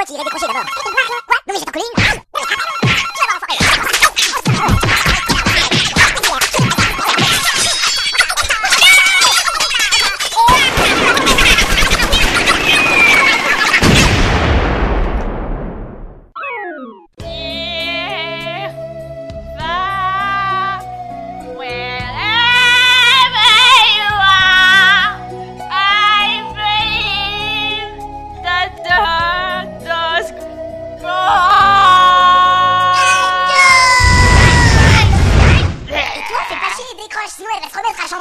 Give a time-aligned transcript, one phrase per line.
[0.00, 0.64] 我直接就口水了。